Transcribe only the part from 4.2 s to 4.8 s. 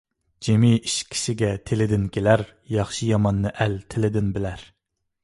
بىلەر.